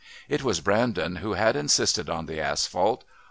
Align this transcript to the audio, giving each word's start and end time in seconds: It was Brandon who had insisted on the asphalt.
It 0.27 0.41
was 0.43 0.61
Brandon 0.61 1.17
who 1.17 1.33
had 1.33 1.55
insisted 1.55 2.09
on 2.09 2.25
the 2.25 2.39
asphalt. 2.39 3.03